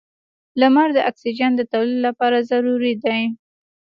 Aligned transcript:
•لمر 0.59 0.87
د 0.95 0.99
اکسیجن 1.09 1.51
د 1.57 1.61
تولید 1.71 1.99
لپاره 2.07 2.45
ضروري 2.49 2.93
دی. 3.03 3.21